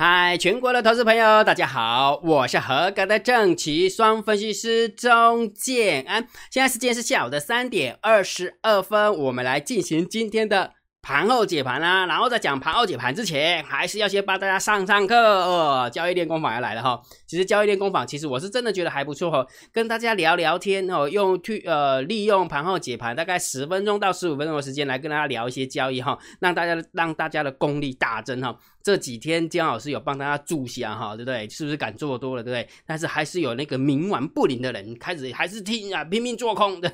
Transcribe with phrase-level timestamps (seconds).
[0.00, 6.24] 嗨，全国的投资朋友，大家好，我是合格的正奇双分析师钟建安。
[6.52, 10.74] 现在时间是下午的三点二十二分，我们来进行今天的。
[11.08, 15.88] 盘后解盘啦，然后在讲盘后解盘之前，还是要先帮大家上上课哦。
[15.90, 28.54] 交易练功坊要来了哈，其实交易练功坊，其实我是真的觉得还不错哈，跟大家聊聊天哦，用去呃利用盘后解盘大概十分钟到十五分钟的时间来跟大家聊一些交易哈，让大家让大家的功力大增哈。
[28.82, 31.48] 这几天姜老师有帮大家助下哈，对不对？
[31.48, 32.68] 是不是敢做多了，对不对？
[32.86, 36.92] 但是还是有那个冥顽不灵的人开始还是听啊拼命做空的。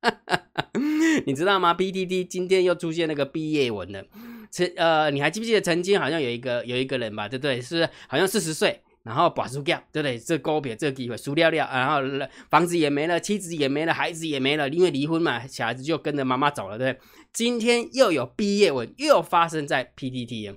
[1.26, 4.04] 你知道吗？PTT 今天又出现那个毕业文了。
[4.50, 7.60] 曾呃，你还记不记得曾经好像有一个有一个人吧，对不对？
[7.60, 10.18] 是好像四十岁，然后把输掉，对不对？
[10.18, 12.00] 这高别这个机会输掉掉，然后
[12.48, 17.04] 房子也没了，妻子也没了，孩子也没了，因为离婚嘛，小孩子就跟着妈妈走了，对不对？
[17.32, 20.56] 今天又有毕业文，又发生在 PTT。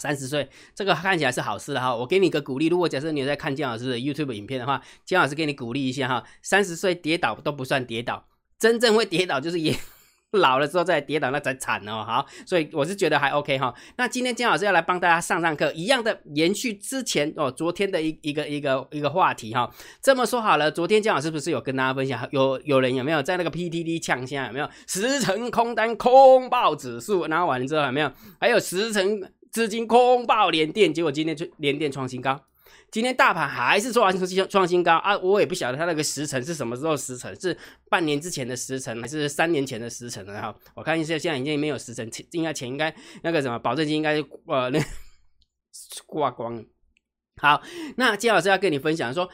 [0.00, 1.96] 三十岁，这个看起来是好事的哈。
[1.96, 6.24] 我给你个鼓励，如果假设你在看姜老师的 YouTube 影片的话，姜老师给你鼓励一下哈。
[6.40, 8.28] 三十岁跌倒都不算跌倒。
[8.58, 9.74] 真正会跌倒就是也
[10.32, 12.04] 老了之后再跌倒那才惨哦。
[12.06, 13.72] 好，所以我是觉得还 OK 哈。
[13.96, 19.70] 那今天姜老师要来帮大家上上课，一样的延续之前哦昨天的一一个一个一个话题哈。
[20.02, 32.38] 这么说好了，昨天姜老师不是有跟大家分享，有有人有没有在那个 PTT 抢先有没有十成空单空爆指数，然后完了之后有没有还有十成资金空爆连电，结果今天就连电创新高。
[32.90, 35.16] 今天大盘还是创新创新高啊！
[35.18, 37.56] 我也不晓得它那个时辰是什么时候时辰，是
[37.90, 40.54] 半年之前的时辰，还是三年前的时辰了哈？
[40.74, 44.80] 我看一下，现在已经没有时辰，应该钱应该那个什么保证金应该呃那
[46.06, 46.64] 挂光了。
[47.36, 47.62] 好，
[47.96, 49.28] 那金老师要跟你分享说，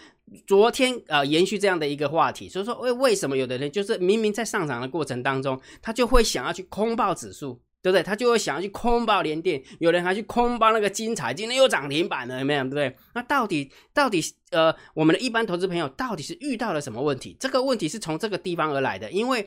[0.47, 7.63] 昨天呃延续这样的一个话题，所以说为为什么有的人就是明明在上涨的过程当中，他就会想要去空爆指数。
[7.85, 8.03] 对不对？
[8.03, 12.63] 他就会想要去空爆连电，有人还去空爆那个精彩，今天又涨停板了，有没有？
[12.65, 12.97] 对不对？
[13.15, 14.23] 那到底到底
[14.53, 17.37] 呃，我们的一般投资朋友到底是遇到了什么问题？
[17.39, 19.47] 这个问题是从这个地方而来的，因为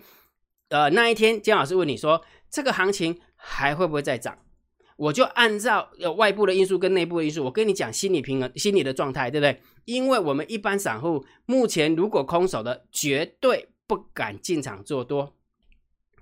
[0.69, 4.37] 呃那一天姜老师问你说，这个行情还会不会再涨？
[4.97, 9.59] 我就按照呃外部的因素跟内部的因素，我跟你讲心理平衡、心理的状态，对不对？
[9.85, 15.36] 因为我们一般散户目前如果空手的，绝对不敢进场做多。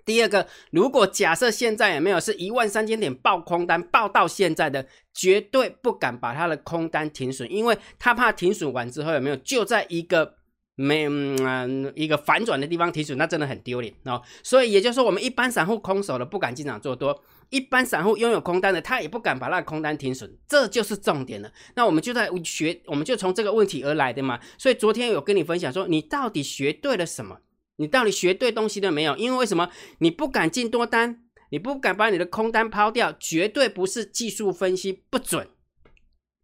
[0.05, 10.35] 第二个，如果假设现在有没有是一万三千点爆空单爆到现在的，绝对不敢把他的空单停损，因为他怕停损完之后有没有就在一个
[10.75, 14.21] 没嗯一个反转的地方停损，那真的很丢脸哦。
[14.43, 21.51] 所以也就是说，我们一般散户空手的不敢进场做多，一般散户拥有空单的他也不敢把那个空单停损，这就是重点了。
[21.75, 24.39] 那我们就在学，我们就从这个问题而来的嘛。
[24.57, 27.39] 所以昨天有跟你分享说，你到底学对了什么？
[27.77, 29.15] 你到底学对东西了没有？
[29.17, 29.69] 因为为什么
[29.99, 35.47] 你不敢进多单，你不敢把你的空单抛掉，绝对不是技术分析不准，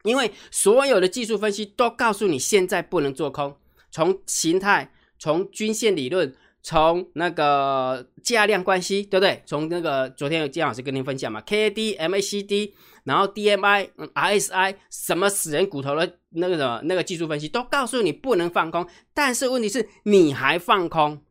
[0.04, 3.58] 因为所有的技术分析都告诉你现在不能做空。
[3.92, 9.42] 从形态，从均线理论，从那个价量关系，对不对？
[9.46, 12.76] 从那个昨天有姜老师跟您分享嘛，K A D M A C D。
[13.04, 21.22] 然后 D M I、R S I 什么死人骨头的那个什么那个技术分析都告诉你不能放空，但是问题是你还放空，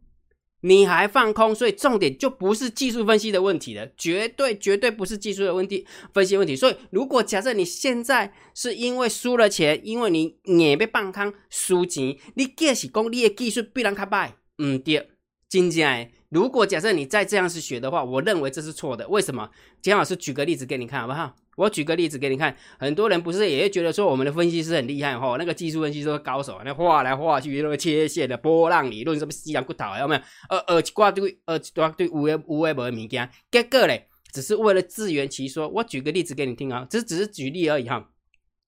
[0.62, 6.54] 你还放空，所以重点就不是技术分析的问题了，绝对绝对不是技术的问题分析问题。
[6.54, 15.08] 所以如果假设你现在是因为输了钱，因为你也被放空输钱，你继续讲你的技术必然卡败，嗯对，
[15.50, 16.08] 真正。
[16.30, 19.06] 如果假设你再这样子学的话，我认为这是错的。
[19.08, 19.50] 为什么？
[19.82, 21.34] 姜老师举个例子给你看好不好？
[21.56, 25.36] 我举个例子给你看，很多人不是也会觉得说我们的分析师很厉害哈？
[25.38, 30.20] 那个技术分析师高手，那画来画去那个切线的波浪理论，什么西洋骨头有没有？
[30.48, 35.68] 呃呃，挂对呃挂对无为无为无的物件，结果嘞，只是为了自圆其说。
[35.68, 38.08] 我举个例子给你听啊，这只是举例而已哈。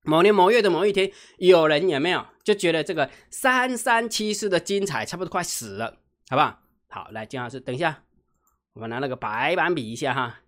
[0.04, 5.98] 某年某月的某一天，有人有没有就觉得这个三三七四的精彩差不多快死了，
[6.28, 6.58] 好不好？
[6.94, 8.02] 好，来金老师，等一下，
[8.74, 10.40] 我们拿那个白板比一下哈。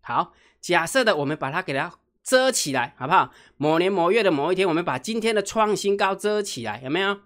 [0.00, 1.92] 好，假设的，我们把它给它
[2.22, 3.32] 遮起来，好不好？
[3.56, 7.18] 某年某月的某一天，我们把今天的创新高遮起来，有没有？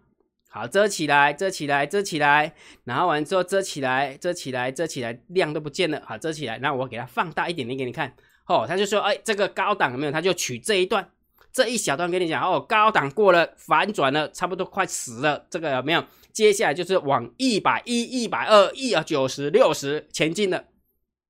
[0.48, 2.54] 好，遮起来，遮起来，遮起来，
[2.84, 6.02] 然后完之后遮起来，遮起来，遮起来，量都不见了。
[6.06, 8.14] 好，遮起来，那我给它放大一点点给你看。
[8.46, 10.12] 哦，他就说，哎，这个高档有没有？
[10.12, 11.10] 他就取这一段。
[11.52, 16.02] 这一小段跟你讲哦，高档过了，反转了，差不多快死了，这个有没有？
[16.36, 20.66] 接下来就是往一百一、一百二、一啊九十六十前进了，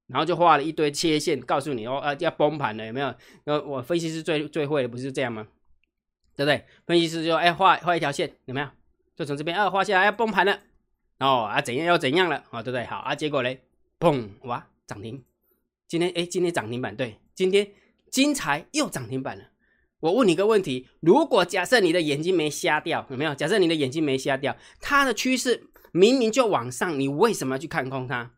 [0.09, 3.15] 然后就画了一堆切线，告诉你哦，呃，要崩盘了，有没有？
[3.45, 5.47] 那，我分析师最最会的不是这样吗？
[6.35, 6.65] 对不对？
[6.89, 8.69] 分析师就哎画画一条线，有没有？
[9.15, 10.59] 就从这边啊画下来要崩盘了，
[11.21, 12.85] 哦啊怎样要怎样了啊，对不对？
[12.87, 13.63] 好啊，结果嘞，
[14.01, 15.23] 砰哇涨停，
[15.87, 17.69] 今天哎今天涨停板对，今天
[18.11, 19.45] 金财又涨停板了。
[20.01, 23.35] 我问你个问题：如果假设你的眼睛没瞎掉，有没有？
[23.35, 28.33] 假设你的眼睛没瞎掉，它的趋势明明就往上，你为什么要去看空它？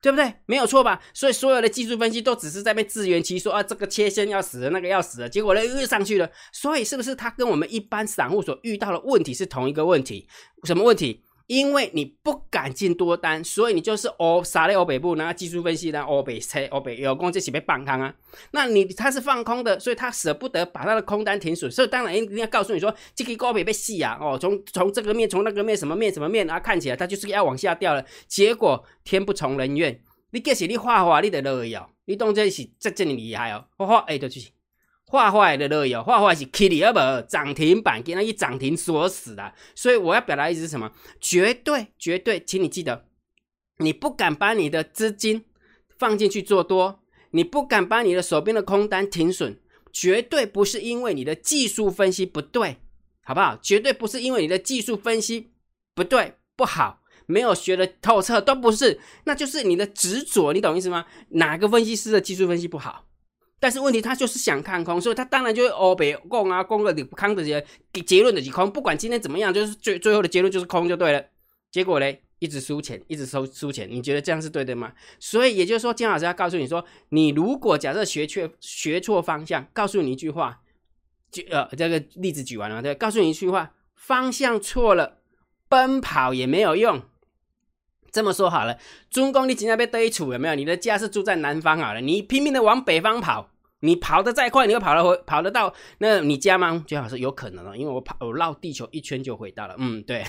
[0.00, 0.34] 对不对？
[0.46, 1.00] 没有错吧？
[1.14, 6.28] 所以所有的技术分析都只是在被自圆其说啊，这个切线要死了，那个要死了，结果呢又上去了。
[6.52, 10.26] 所以是不是它跟我们一般散户所遇到的问题是同一个问题？
[10.64, 11.22] 什么问题？
[11.52, 16.00] 因为你不敢进多单，所以你就是欧撒在欧北部，那技术分析呢？
[16.00, 18.14] 欧北车、欧北有功这起被放空啊。
[18.52, 28.02] 那你他是放空的，所以他舍不得把他的空单停损，所以当然一定要告诉你说，这个高北被洗啊，哦，从从这个面，从那个面，什么面什么面啊，看起来他就是要往下掉了。
[28.26, 30.00] 结果天不从人愿，
[30.30, 34.48] 你这是你画画你的乐意哦，你当这是这这么厉害哦，画画哎，就是。
[35.12, 39.52] 画画的乐友，画画是 Kitty 二不涨停板，给那一涨停锁死的。
[39.74, 40.90] 所以我要表达意思是什么？
[41.20, 43.04] 绝对绝对，请你记得，
[43.76, 45.44] 你不敢把你的资金
[45.98, 47.00] 放进去做多，
[47.32, 49.60] 你不敢把你的手边的空单停损，
[49.92, 52.78] 绝对不是因为你的技术分析不对，
[53.22, 53.58] 好不好？
[53.62, 55.50] 绝对不是因为你的技术分析
[55.94, 61.04] 不对不好，没有学的透彻，都不是，那就是你的执着，你懂意思吗？
[61.32, 63.04] 哪个分析师的技术分析不好？
[63.62, 67.64] 但是问题，他就是想看空，所以他当然就会欧北供啊，供个你不看的结
[68.04, 71.24] 结论的是空，不管今天怎么样，就是最最后的结论就是空就对了。
[71.70, 74.92] 结果嘞，一直输钱，一直收输钱，你觉得这样是对的吗？
[75.20, 80.60] 所以也就是说，金老师要告诉你说，你如果假设学错学错方向，告诉你一句话，
[81.30, 85.18] 举呃这个例子举完了，对，告诉你一句话，方向错了，
[85.68, 87.00] 奔跑也没有用。
[88.10, 88.76] 这么说好了，
[89.08, 90.56] 中公你今天被堆处有没有？
[90.56, 93.51] 你的家是住在南方好了，你拼命的往北方跑，
[93.84, 96.84] 你跑得再快，你会跑得回跑得到那你家吗？
[96.86, 99.74] 最好是有可能哦，因为我跑我绕地球一圈就回到了。
[99.78, 100.24] 嗯，对，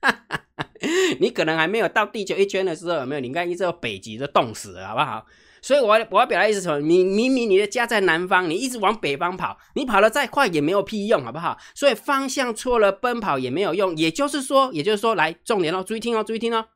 [1.20, 3.20] 你可能还没有到地球一圈的时候有没有？
[3.20, 5.26] 你看一直北极都冻死了，好不好？
[5.62, 6.80] 所以我我要表达意思什么？
[6.80, 11.58] 你明明你的家在南方，你一直往北方跑，你跑得再快也没有屁用，好不好？
[11.74, 13.94] 所以方向错了，奔跑也没有用。
[13.94, 16.68] 也就是说，也就是说，来重点哦，注意听哦，注意听哦。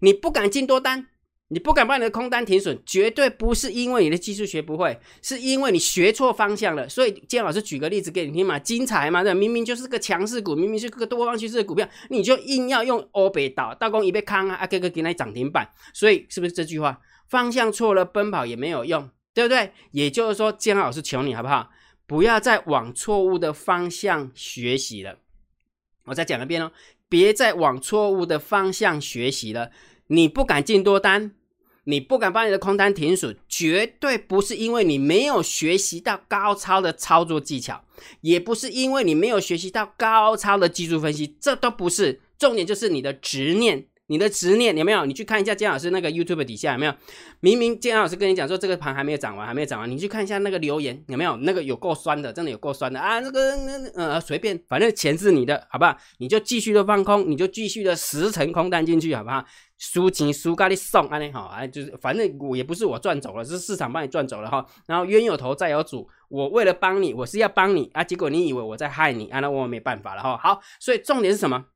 [0.00, 1.08] 你不敢进多单，
[1.50, 6.86] 你不敢把你的空单停损，绝对不是因为你的技术学不会，是因为你学错方向了。
[6.86, 19.72] 所以建老师举个例子给你听嘛，精彩嘛，对，明明就是个强势股，明明是个多方趋势的股票，你就硬要用欧北倒，大公一被康啊，啊哥哥给你涨停板，所以是不是这句话方向错了，奔跑也没有用，对不对？
[19.92, 21.70] 也就是说，建老师求你好不好，
[22.06, 25.16] 不要再往错误的方向学习了。
[26.04, 26.70] 我再讲一遍哦。
[27.10, 29.70] 别再往错误的方向学习了。
[30.08, 31.32] 你不敢进多单，
[31.84, 37.82] 你不敢把你的空单停损，绝对不是因为你没有学习到高超的操作技巧，
[38.20, 42.20] 也不是因为你没有学习到高超的技术分析，这都不是。
[42.38, 43.86] 重点就是你的执念。
[44.10, 45.04] 你的执念有没有？
[45.04, 46.94] 你去看一下姜老师那个 YouTube 底下有没有？
[47.40, 51.36] 明明姜老师跟你讲说这个盘还没有涨完，还没有涨完，你去看一下那个留言有没有？
[51.36, 53.20] 那个有够酸的，真的有够酸的啊！
[53.20, 55.94] 那个那呃随便，反正钱是你的，好不好？
[56.16, 59.44] 你就继续的放空，你就继续的十成空单进去，好不好？
[59.78, 64.66] 输钱输咖喱送安尼好啊，就是反正我也不是我赚走了，是市场帮你赚走了哈。
[64.86, 70.36] 然后冤有头债有主，我为了帮你，我是要帮你啊，结果你以为我在害你啊，那我没办法了哈。
[70.36, 71.66] 好，所以重点是什么？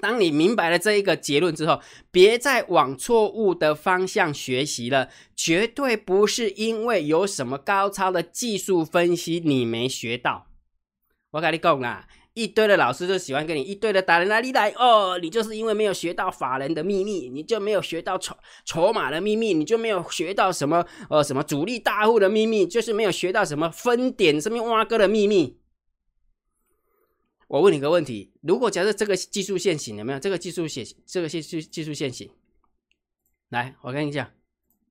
[0.00, 5.08] 当你明白了这一个结论之后，别再往错误的方向学习了。
[5.36, 10.48] 绝对不是因为有什么高超的技术分析你没学到。
[11.30, 25.60] 我跟你讲啦，一堆的老师就喜欢跟你一堆的打人哪里来哦，你就是因为没有学到法人的秘密，你就没有学到筹筹码的秘密，你就没有学到什么呃什么主力大户的秘密，就是没有学到什么分点什么挖哥的秘密。
[27.46, 32.28] 我问你个问题：如果假设这个技术线型有没有这个技术线，这个技术技术线型，
[33.50, 34.28] 来，我跟你讲，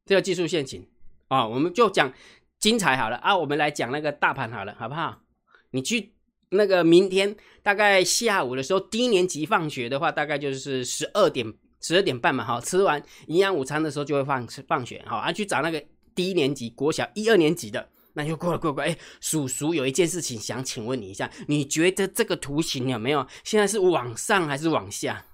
[0.05, 0.87] 这个技术线型
[1.27, 2.13] 啊，我们就讲
[2.57, 5.23] 精彩好了啊，我们来讲那个大盘好了，好不好？
[5.71, 6.13] 你去
[6.53, 15.83] 那个明天大概下午的时候，低年级放学的话，大概就是十二点十二点半嘛，哈，吃完营养午餐的时候就会放放学，好，啊，去找那个
[16.15, 17.89] 低年级国小一二年级的。
[18.15, 25.25] 那就过了，过了，哎，叔叔有一件事情想请问你一下，你觉得这个图形有没有现在是往上还是往下？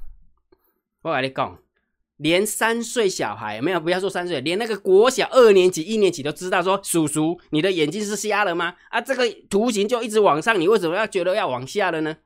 [1.01, 1.59] 我跟你讲，
[2.19, 8.75] 连三岁小孩没有，不要说三岁，连那个国小二年级、一年级都知道说，叔叔，你的眼睛是瞎了吗？
[8.89, 12.17] 啊，这个图形就一直往上，你为什么要觉得要往下了呢？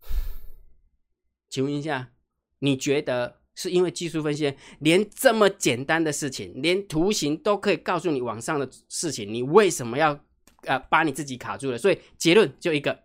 [1.50, 2.12] 请问一下，
[2.60, 3.40] 你觉得？
[3.56, 10.18] 是因为技术分析，连这么简单的事情，连图形都可以告诉你往上的事情，你为什么要
[10.62, 11.78] 呃把你自己卡住了？
[11.78, 13.04] 所以结论就一个，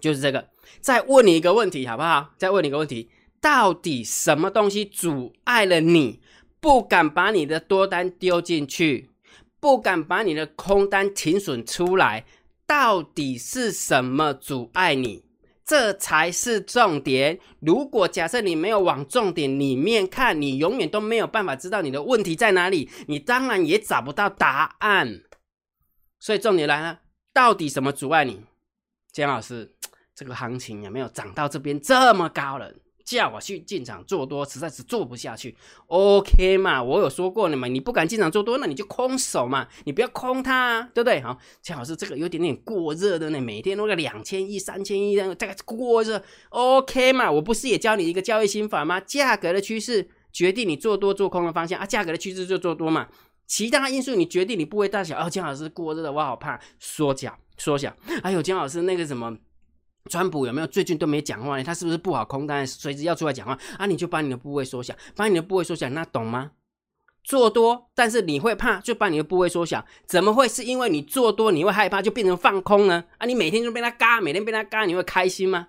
[0.00, 0.48] 就是这个。
[0.80, 2.32] 再问你一个问题好不好？
[2.38, 3.10] 再问你一个问题，
[3.40, 6.20] 到底什么东西阻碍了你
[6.60, 9.08] 不敢把你的多单丢进去，
[9.58, 12.26] 不敢把你的空单停损出来，
[12.66, 15.24] 到底是什么阻碍你？
[15.64, 17.38] 这才是重点。
[17.60, 25.22] 如果假设你没有往重点里面看，你永远都没有办法知道你的问题在哪里，你当然也找不到答案。
[26.18, 27.00] 所以重点来了，
[27.32, 28.42] 到底什么阻碍你？
[29.12, 29.74] 姜老师，
[30.14, 32.74] 这个行情有没有涨到这边这么高了？
[33.04, 35.56] 叫我去进场做多，实在是做不下去。
[35.86, 41.20] OK 嘛，我有说过了嘛，你不敢进场做多，那你就空手嘛，你不要空它，对不对？
[41.20, 46.22] 好，姜老师这个有点点过热的呢，每天都个两千亿、三千亿，这样，这个过热。
[46.50, 49.00] OK 嘛，我不是也教你一个交易心法吗？
[49.00, 53.08] 价格的趋势决定你做多做空的方向啊，价格的趋势就做多嘛。
[53.46, 55.18] 其他因素你决定你部位大小。
[55.18, 57.92] 哦，姜老师过热的，我好怕缩小缩小。
[58.22, 59.36] 还有姜老师那个什么。
[60.08, 61.64] 川普有没有最近都没讲话呢？
[61.64, 63.86] 他是不是不好空单，随时要出来讲话啊？
[63.86, 66.52] 你就把你的部位缩小，把你的部位缩小，那懂吗？
[67.22, 69.84] 做多，但是你会怕，就把你的部位缩小。
[70.06, 73.04] 怎么会是因为你做多你会害怕就变成放空呢？
[73.18, 75.68] 啊，你每天就被他嘎，每天被他嘎，你会开心吗？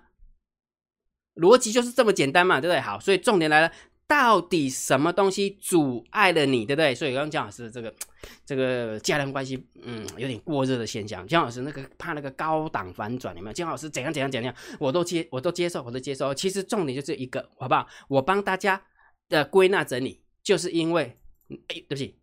[1.34, 2.80] 逻辑就是这么简单嘛，对不对？
[2.80, 3.70] 好，所以重点来了。
[4.12, 6.94] 到底什么东西阻碍了你，对不对？
[6.94, 7.94] 所以刚刚姜老师这个
[8.44, 11.26] 这个家人关系，嗯，有点过热的现象。
[11.26, 13.54] 姜老师那个怕那个高档反转，有没有？
[13.54, 16.34] 姜老师怎样怎样怎样，我都接，我都接受，我都接受。
[16.34, 17.86] 其实重点就是一个，好不好？
[18.06, 18.82] 我帮大家
[19.30, 21.16] 的归纳整理，就是因为，
[21.48, 22.18] 哎，对不起，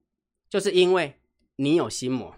[0.48, 1.16] 就是因为
[1.56, 2.36] 你有心魔，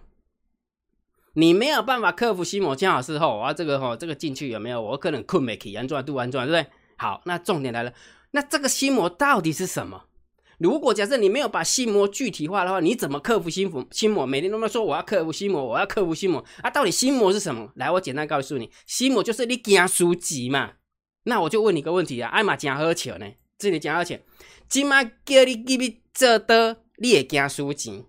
[1.34, 2.74] 你没有办法克服心魔。
[2.74, 4.80] 姜老师后，我要这个吼，这个进去有没有？
[4.80, 6.72] 我可能困没起，安转度安转，对不对？
[6.96, 7.92] 好，那重点来了。
[8.32, 10.04] 那这个心魔到底是什么？
[10.58, 13.84] 如果假设你没有把心魔具体化的话，你怎么克服心魔？
[13.90, 16.70] 心魔每天都在说我要克服心魔，我要克服心魔啊！
[16.70, 17.70] 到底心魔是什么？
[17.74, 20.72] 来，我简单告诉你，心魔就是你惊输钱嘛。
[21.24, 23.26] 那我就问你个问题啊，艾玛惊好钱呢？
[23.58, 24.22] 这里惊好钱，
[24.68, 28.04] 今麦叫你给你做多，你会惊输钱，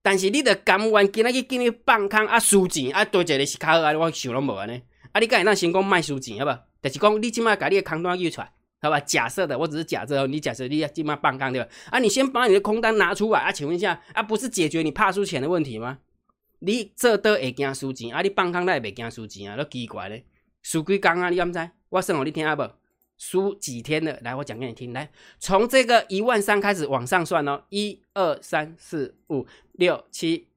[0.00, 4.80] 但是你的甘愿今仔日给你放空啊输钱啊，多一个是卡好啊，我想拢无安尼
[5.12, 6.60] 啊，你敢会当成功卖输钱好不？
[6.80, 8.52] 但是讲你今麦把你的空单约出来。
[8.86, 10.26] 好吧，假设的，我只是假设哦。
[10.26, 11.68] 你假设你要今晚半杠对吧？
[11.90, 13.50] 啊，你先把你的空单拿出来啊。
[13.50, 15.98] 请问一下啊，不是解决你怕输钱的问题吗？
[16.60, 18.22] 你这都会惊输钱啊？
[18.22, 19.56] 你半杠那也袂惊输钱啊？
[19.56, 20.24] 都奇怪嘞。
[20.62, 21.28] 输几杠啊？
[21.30, 21.70] 你敢知？
[21.88, 22.62] 我算我你听下不？
[23.18, 24.18] 输几天了？
[24.22, 24.92] 来，我讲给你听。
[24.92, 27.64] 来，从这个一万三开始往上算哦。
[27.70, 30.48] 一二三四五六七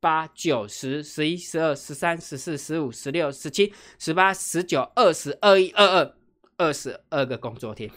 [0.00, 6.17] 八九十十一十二十三十四十五十六十七十八十九二十二一二二。
[6.58, 7.88] 二十二个工作天，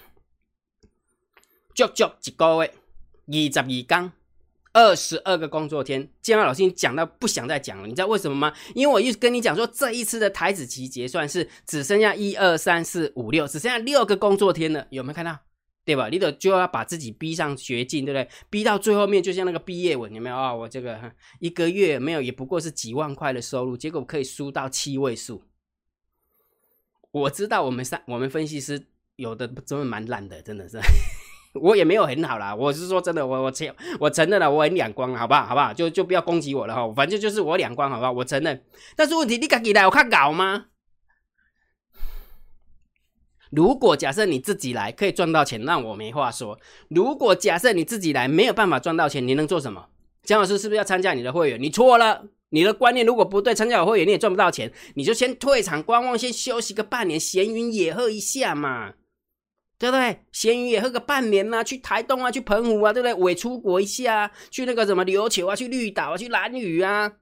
[1.74, 2.74] 足足一个月，
[3.28, 4.12] 二十二天，
[4.72, 6.08] 二十二个工作天。
[6.22, 8.54] 建安老师讲到不想再讲了，你知道为什么吗？
[8.76, 15.40] 因为我一直跟你讲说，这一次的台子期结算是只剩下一二三四五六，只剩下六个工作天了，有没有看到？
[15.84, 16.10] 对吧？
[16.10, 18.30] 你得就要把自己逼上绝境，对不对？
[18.52, 20.54] 逼到最后面，就像那个毕业文，有没有啊？
[20.54, 25.42] 我这个一个月没有，也不过是几万块的收入，结果可以输到七位数。
[27.12, 28.88] 我知道我们三我们分析师
[29.18, 30.80] 有的真的蛮烂的，真的是，
[31.60, 32.56] 我也没有很好啦。
[32.56, 33.68] 我是说真的，我我承
[34.00, 35.46] 我承认了，我很两光，好不好？
[35.46, 35.74] 好不好？
[35.74, 38.12] 就就不要攻击我了哈，反正就是我两光，好不好？
[38.12, 38.64] 我承认。
[38.96, 40.68] 但是问题，你敢来我看搞吗？
[43.50, 46.58] 如果假设你自己来可以赚到钱，那我没话说。
[46.88, 49.90] 如果假设你自己来没有办法赚到钱，你能做什么？
[50.24, 51.62] 姜老师是不是要参加你的会员？
[51.62, 52.28] 你错了。
[52.52, 58.94] 你的观念如果不对，参加我会员你也赚不到钱，你就先退场观望，先休息个半年，闲云野鹤一下嘛，
[59.80, 60.26] 对不对？
[60.32, 63.14] 闲云野鹤个半年呐，去台东啊，去澎湖啊，对不对？
[63.16, 67.14] 伪出国一下，啊去那个什么琉球啊，去绿岛啊，去蓝屿啊，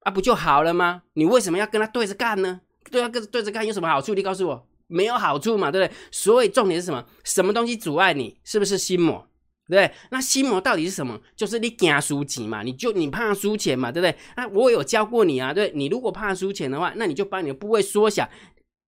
[0.00, 1.04] 啊，不就好了吗？
[1.12, 2.60] 你为什么要跟他对着干呢？
[2.90, 4.12] 对他跟对着干有什么好处？
[4.12, 5.96] 你告诉我，没有好处嘛，对不对？
[6.10, 7.06] 所以重点是什么？
[7.22, 8.38] 什么东西阻碍你？
[8.42, 9.26] 是不是心魔？
[9.66, 11.18] 对，那心魔到底是什么？
[11.34, 14.14] 就是你惊输钱嘛，你就你怕输钱嘛，对不对？
[14.36, 18.28] 那我有教过你啊，对，你如果怕输钱的话，那你就把你的部位缩小，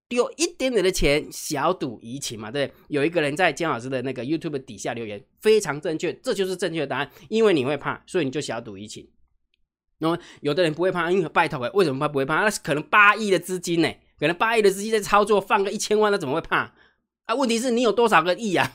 [0.06, 2.76] 丢一点点的钱，小赌怡情嘛，对不对？
[2.88, 7.10] 有一个人在姜老师的那个 YouTube 底下留言，非常正确，这就是正确的答案。
[7.30, 9.08] 因为你会怕，所以你就小赌怡情。
[9.98, 12.42] 那么有的人不会怕，因为拜托，为什么他不会怕？
[12.42, 13.90] 那是可能八亿的资金呢，
[14.20, 16.74] 可能八亿的资金在操作，放个一千万，他怎么会怕？
[17.24, 18.70] 啊，问题是你有多少个亿啊？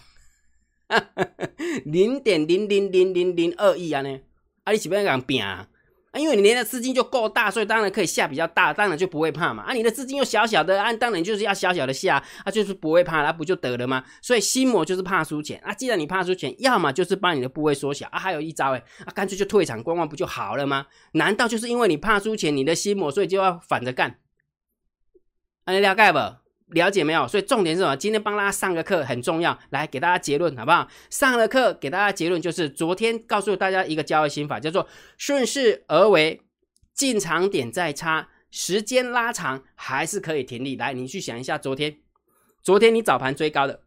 [1.85, 4.19] 零点零零零零零二亿啊呢？
[4.63, 5.67] 啊，你是不要讲拼啊？
[6.11, 9.63] 啊，因为你的资金就够大，所以当然可以下比较大，当然就不会怕嘛。
[9.63, 14.03] 啊，你的资金又小小的，啊，当然就是要小小的下，啊，就是不会怕，那不就得了吗？
[14.21, 15.73] 所以心魔就是怕输钱啊。
[15.73, 20.87] 既然你怕输钱，要么就是把你的部位缩小啊，还有一招哎，啊，干脆就退场观望不就好了吗？
[21.13, 24.19] 难道就是因为你怕输钱，你的心魔，所以就要反着干？
[25.63, 26.40] 啊，你了解不？
[26.71, 27.27] 了解没有？
[27.27, 27.95] 所以重点是什么？
[27.95, 30.87] 今天帮大家上个课很重要，来给大家结论好不好？
[31.09, 34.87] 上了课给大家结论就是昨天告诉大家一个交易心法，叫做
[35.17, 36.41] 顺势而为，
[36.93, 40.75] 进场点再差，时间拉长还是可以停利。
[40.75, 41.97] 来，你去想一下，昨天，
[42.63, 43.81] 昨天你早盘追高的，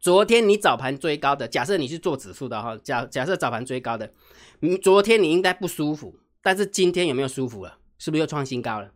[0.00, 4.12] 昨天你早盘追高的，假设你是做指数的哈，假假设早盘追高的，
[4.60, 7.78] 你昨天你应该不舒服，但是今天有没有舒服了？
[7.98, 8.90] 是不是又创新高了？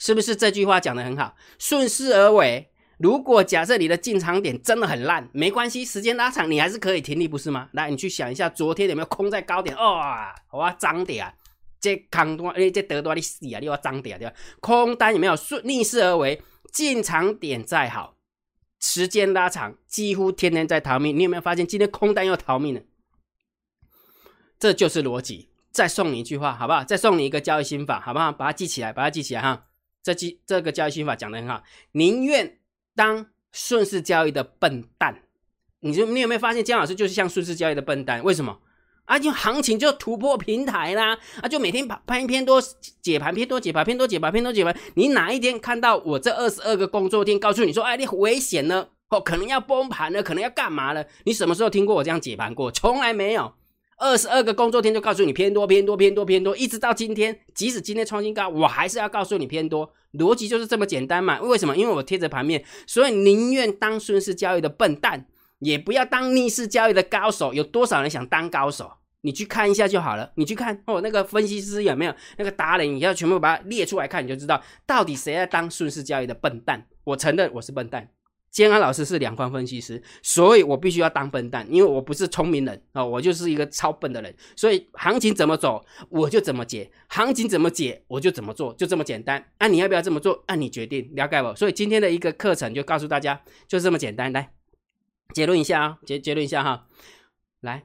[0.00, 1.36] 是不是这句话讲的很好？
[1.60, 2.66] 顺势而为。
[2.98, 7.68] 如果假设你的进场点真的很烂，没关系，时间拉长你还是可以停利，不是吗？
[7.72, 9.76] 来，你去想一下，昨天有没有空在高点？
[9.76, 11.34] 哇，我涨点啊！
[11.80, 13.58] 这空多，哎，这得多你死啊！
[13.58, 14.34] 你要涨点对吧？
[14.60, 16.42] 空单有没有顺逆势而为？
[16.72, 18.16] 进场点再好，
[18.80, 21.18] 时间拉长，几乎天天在逃命。
[21.18, 22.82] 你有没有发现今天空单又逃命了？
[24.58, 25.48] 这就是逻辑。
[25.72, 26.84] 再送你一句话，好不好？
[26.84, 28.30] 再送你一个交易心法，好不好？
[28.30, 29.68] 把它记起来，把它记起来哈。
[30.02, 32.58] 这期这个交易心法讲的很好，宁愿
[32.94, 35.22] 当顺势交易的笨蛋。
[35.80, 38.22] 你就你有没有发现姜老师就是像顺势交易的笨蛋？
[38.22, 38.58] 为什么？
[39.06, 42.62] 啊，就行情就突破平台啦，啊，就每天盘盘偏多
[43.02, 44.76] 解盘偏多解盘偏多解盘偏多解盘。
[44.94, 51.04] 你哪一天看到我这二十二个工作天告诉你说，哎，你危险了，哦，可能要崩盘了，可能要干嘛了？
[51.24, 52.70] 你什么时候听过我这样解盘过？
[52.70, 53.52] 从来没有。
[54.00, 61.38] 二十二个工作天就告诉你偏多偏多偏多偏多，一直到今天，即使今天创新高，我还是要告诉你偏多，逻辑就是这么简单嘛？
[61.42, 61.76] 为什么？
[61.76, 65.26] 因为我贴着盘面，所以宁愿当顺势交易的笨蛋，
[65.58, 67.52] 也不要当逆势交易的高手。
[67.52, 68.90] 有多少人想当高手？
[69.20, 70.32] 你去看一下就好了。
[70.36, 72.90] 你去看哦，那个分析师有没有那个达人？
[72.90, 76.86] 你要全部把它列出来看，你就知道到底谁在当顺势交易的笨蛋。
[77.04, 78.08] 我承认我是笨蛋。
[78.50, 84.34] 建安老师是两方分析师，所以我必须要当笨蛋，因为我不是聪明人啊，我就是一个超笨的人。
[84.56, 89.52] 所以行情怎么走，我就怎么解；行情怎么解，我就怎么做，就这么简单。
[89.60, 90.42] 那你要不要这么做？
[90.48, 91.54] 按你决定，了解不？
[91.54, 94.32] 所以今天的一个课程就告诉大家，就这么简单。
[94.32, 94.52] 来
[95.32, 96.88] 结论一下啊，结结论一下哈。
[97.60, 97.84] 来，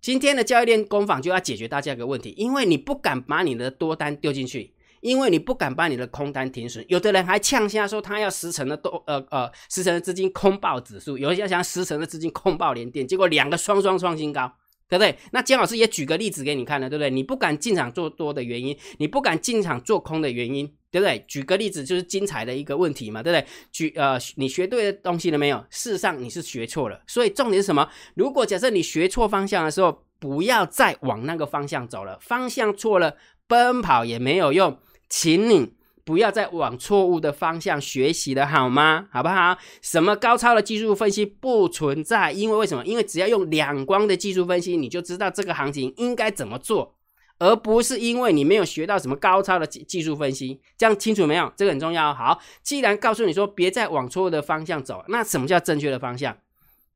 [0.00, 4.74] 今天的交易链工坊就要解决大家一个问题，因为你不敢把你的多单丢进去。
[5.00, 14.52] 因为你不敢把你的空单停损，有的人还呛下说他要十成的多呃呃十成的资金空爆指数，有人想十成的资金空爆连电，结果两个双双创新高，
[14.88, 15.16] 对不对？
[15.32, 17.10] 那姜老师也举个例子给你看了，对不对？
[17.10, 21.24] 你不敢进场做多的原因，你不敢进场做空的原因，对不对？
[21.28, 23.46] 举个例子就是精彩的一个问题嘛，对不对？
[23.70, 25.58] 举呃你学对的东西了没有？
[25.70, 27.88] 事实上你是学错了，所以重点是什么？
[28.14, 34.76] 如果假设你学错方向的时候，不要再往那个方向走了，方向错了，奔跑也没有用。
[35.08, 35.72] 请你
[36.04, 39.08] 不要再往错误的方向学习了，好吗？
[39.10, 39.58] 好不好？
[39.82, 42.84] 什么高超的技术分析不存在，因为为什么？
[42.86, 46.94] 因为只要用两光的技术分析，你就知道这个行情应该怎么做，
[47.38, 50.60] 而不是因为你没有学到什么高超的技技术分析。
[50.78, 51.52] 这样清楚没有？
[51.56, 52.14] 这个很重要。
[52.14, 56.36] 好，既然告诉你说别再往错误的方向走，那什么叫正确的方向？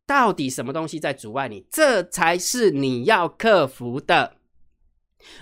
[0.07, 1.65] 到底什么东西在阻碍你？
[1.71, 4.37] 这才是你要克服的。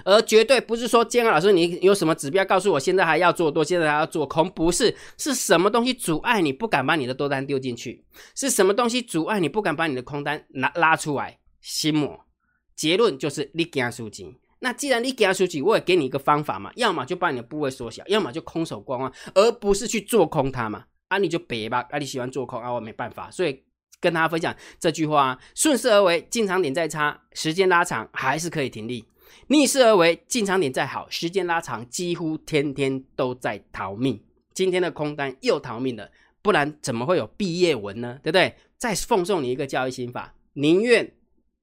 [0.04, 4.48] 而绝对不是说，建安老师，你有什么指标告诉我，现在还要做多，现在还要做空？
[4.50, 8.04] 不是，是什么东西阻碍你不敢把你的多单丢进去？
[8.34, 11.38] 是什么东西阻碍你不敢把你的空单拿拉出来？
[11.60, 12.26] 心魔。
[12.74, 14.34] 结论就是你给他输金。
[14.60, 20.84] 那既然你给他输金，我也给你一个方法嘛，要么就把你的部位缩小，要么就空手观望，而不是去做空它嘛。
[21.08, 23.64] 啊，你就别吧，啊，你喜欢做空啊，我没办法，所以
[24.00, 29.04] 跟大家分享这句话：顺势而为，进场点再差，时间拉长还是可以停利。
[29.48, 34.22] 逆势而为，进场点再好，时间拉长，几乎天天都在逃命。
[34.52, 36.10] 今天的空单又逃命了，
[36.42, 38.18] 不然怎么会有毕业文呢？
[38.22, 38.54] 对不对？
[38.76, 41.12] 再奉送你一个交易心法：宁愿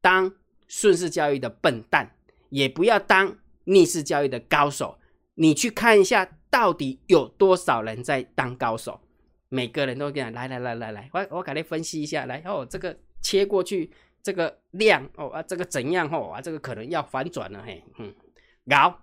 [0.02, 0.32] 当
[0.68, 2.16] 顺势交易的笨蛋，
[2.50, 4.98] 也不要当逆势交易的高手。
[5.36, 9.00] 你去看一下，到底有多少人在当高手？
[9.50, 13.92] 每个人都这样，来来来来来，我我给你分析一下，来哦，这个切过去。
[14.28, 18.14] 这个量哦啊，这个怎样哦啊，这个可能要反转了嘿，嗯，
[18.70, 18.94] 搞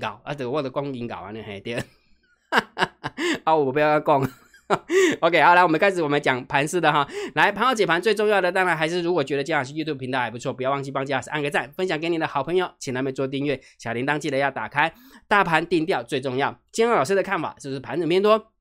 [0.00, 1.74] 搞啊，这我的光阴搞完了嘿，对，
[3.44, 4.20] 啊，我不要讲
[5.20, 14.92] ，OK，好，来我们开始我们讲盘式的哈，来盘后解盘最重要的当然还是如果觉得姜老师 YouTube 频道还不错，不要忘记帮姜老师按个赞，分享给你的好朋友，请他们做订阅，小铃铛记得要打开，
[15.28, 18.51] 大盘定调最重要，姜老师的看法就是盘子偏多。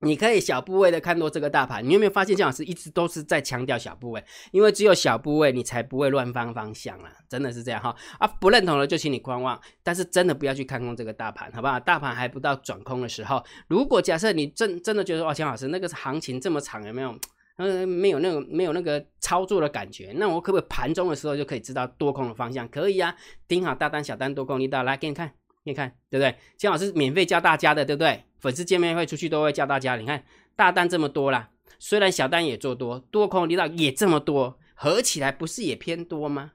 [0.00, 4.22] 你可以小部位的看多这个大盘，你有没有发现姜老师一直都是在强调小部位？
[4.52, 7.10] 因为只有小部位，你才不会乱放方向啊！
[7.28, 8.26] 真的是这样哈啊！
[8.26, 11.80] 不认同的就请你观望，但是真的不要去看空这个大盘，好不好？
[11.80, 13.42] 大盘还不到转空的时候。
[13.68, 17.18] 如果假设你真真的觉得哇，姜老师那个行情这么长，有没有？
[17.56, 22.68] 嗯，没有那个没有那个操作的感觉，那我可不可以盘中的时候就可以知道多空的方向？
[22.68, 23.16] 可以啊，
[23.48, 25.32] 盯好大单、小单、多空力道，来给你看。
[25.66, 26.34] 你看对不对？
[26.56, 28.24] 姜老师免费教大家的，对不对？
[28.38, 29.96] 粉丝见面会出去都会教大家。
[29.96, 30.24] 你看
[30.54, 36.52] 大单这么多啦，虽然小单也做多，多空力道也这么多，合起来不是也偏多吗？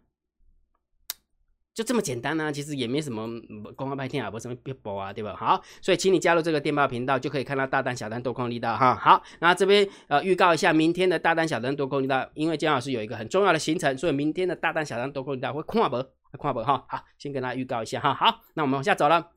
[1.74, 3.28] 就这么简单呢，其实也没什么
[3.78, 5.34] 公开拍天啊，不什么别播啊，对吧？
[5.38, 8.94] 好，所以请你加入这个电报频道，就可以看到大单、小单多空力道哈。
[8.94, 16.06] 好，那这边呃预告一下，明天的大单、小单多空力道，因为姜老师有一个很重要的行程，所以明天的大单、小单多空力道会跨博，
[16.38, 16.86] 跨本哈。
[16.88, 18.14] 好，先跟大家预告一下哈。
[18.14, 19.32] 好，那我们往下走了。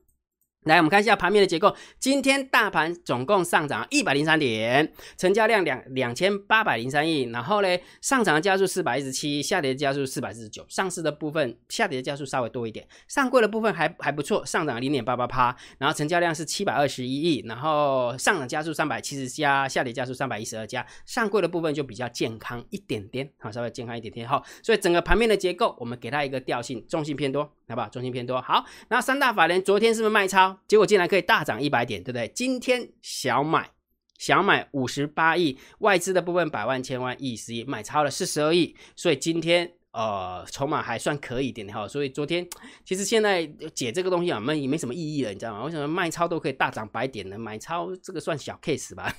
[0.65, 1.75] 来，我们看一下盘面的结构。
[1.99, 7.21] 今天大盘总共上涨一百零三点，成交量两两千八百零三亿。
[7.29, 7.67] 然后呢，
[8.01, 10.65] 上涨的加速四百一十七，下跌的加速四百四十九。
[10.67, 15.55] 上市的部分下跌的加速稍微多一点，上柜的部分还还不错，上涨零点八八趴。
[15.77, 20.83] 然后成交量是七百二十一亿，然后上涨加速三百七十加，下跌加速三百一十二加。
[21.05, 24.27] 上柜的部分就比较健康一点点，好，稍微健康一点点。
[24.27, 27.89] 好，所以整个盘面的结构，我们给它一个调性，重心偏多，好不好？
[27.89, 28.39] 重心偏多。
[28.41, 30.57] 好，那三大法人昨天是不是卖超？
[30.67, 32.27] 结果竟然可以大涨一百点，对不对？
[32.35, 33.71] 今天小买
[34.17, 41.87] 小买五十八亿，外资的部分百万千万亿十亿买超了四十二亿，所以今天呃筹码还算可以点的哈。
[41.87, 42.47] 所以昨天
[42.85, 45.63] 其实现在解这个东西啊，没没什么意义了，你知道吗？
[45.63, 47.37] 为什么卖超都可以大涨百点呢？
[47.37, 49.13] 买超这个算小 case 吧，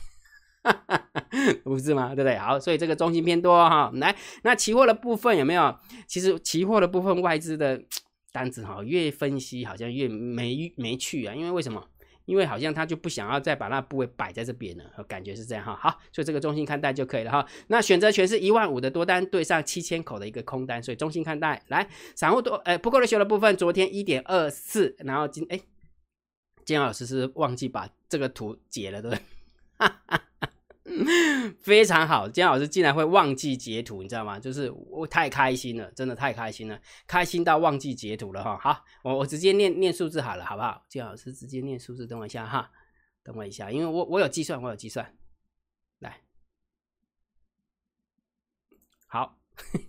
[1.65, 2.15] 不是吗？
[2.15, 2.39] 对不对？
[2.39, 3.91] 好，所以这个中心偏多哈。
[3.97, 5.77] 来，那期货的部分有没有？
[6.07, 7.83] 其实期货的部分外资的。
[8.37, 11.83] 单子哈，越分析好像越没没趣啊，因为为什么？
[12.27, 15.75] 因为好像他就不想要再把那部位摆在这边了，感觉是这样哈。
[15.77, 17.46] 好，所以这个中心看待就可以了哈。
[17.68, 21.62] 那选择权是一万五的多单对上七千口的一个空单，所以中心看待。
[21.68, 25.61] 来，散户多哎，不够的修的部分，昨天一点二四，然后今哎，
[26.64, 29.22] 金老师是忘记把这个图截了，对不对？
[31.61, 34.38] 非常好，姜老师竟然会忘记截图，你知道吗？
[34.38, 38.57] 就是我太开心了，真的太开心了，开心到忘记截图了哈。
[38.57, 40.85] 好，我我直接念念数字好了，好不好？
[40.88, 42.70] 姜老师直接念数字，等我一下哈，
[43.25, 45.16] 等我一下，因为我我有计算，我有计算，
[45.99, 46.20] 来，
[49.09, 49.38] 好，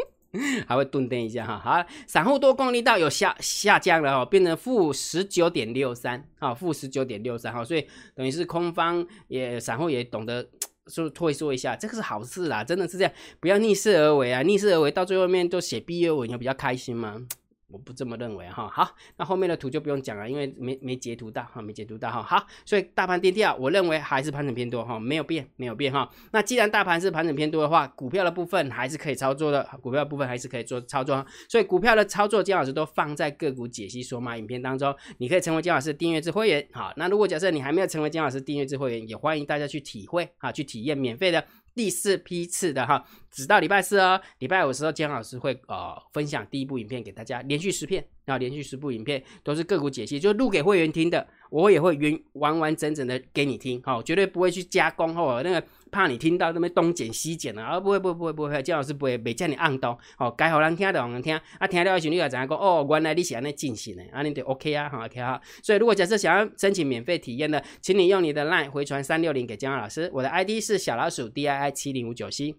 [0.67, 1.60] 还会顿顿一下哈。
[1.60, 10.49] 好，散户多空力道有下下降了哦，变成负十九点六三啊，负十九点六三哈，所以等于是空方也散户也懂得。
[10.88, 14.41] 就退缩一下，这个是好事啦，真的是这样，不要逆势而为啊！
[14.41, 17.21] 逆势而为到最后面都写毕业文，有比较开心吗？
[17.69, 26.10] 我不这么认为哈，好，那后面的图就不用讲了，因为没没截图到哈，没截图到哈，好，所以大盘跌掉，我认为还是盘整偏多哈，没有变，没有变哈。
[26.32, 41.43] 那既然大盘是盘整偏多的话，股票的部分还是可以操作的，股票部分还是可以做操作，所以股票的操作姜老师都放在个股解析索马影片当中，你可以成为姜老师订阅制会员，好，那如果假设你还没有成为姜老师订阅制会员，也欢迎大家去体会啊，去体验免费的。
[41.75, 43.06] 第四批次的哈，
[43.38, 55.63] 直到礼拜四哦，礼拜五的时候姜老师会呃分享第一部影片给大家，连续十片，然后连续十部影片都是个股解析，就录给会员听的，我也会原完完整整的给你听，好，绝对不会去加工哦，那个。
[55.89, 62.58] 怕你听到那边东剪西剪的，啊不会不会不会不会，姜老师不会，没叫你按刀，哦，该好人听的好人听，啊听了的时候你要怎样讲？
[62.58, 65.41] 哦，原来你是安尼进行的，啊你就 OK 啊，好 OK 哈。
[65.63, 72.54] 所以如果假设想要申请免费体验的，请你用你的 LINE 回传三六零给姜老师，我的 ID 是小老鼠 DII 七零五九 C。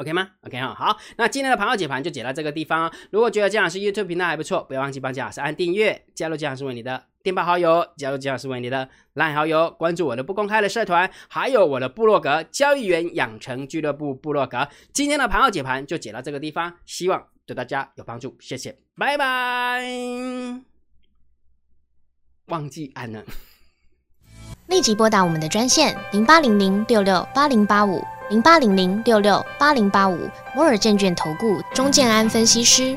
[0.00, 2.90] OK 吗？OK 哈，好，那今天的盘后解盘就解到这个地方。
[3.10, 14.66] 如果觉得姜老师 YouTube 频道还不错，不要忘记帮姜老师按订阅，加入姜老师为你的电报好友，加入姜老师为你的 LINE 好友，关注我的不公开的社团，还有我的部落格交易员养成俱乐部部落格。
[14.94, 19.84] 今天的盘后解盘就解到这个地方，希望对大家有帮助，谢谢，拜拜。
[22.46, 23.22] 忘记按了，
[24.66, 28.02] 立即拨打我们的专线零八零零六六八零八五。
[28.30, 32.96] 零八零零六六八零八五摩尔证券投顾钟建安分析师，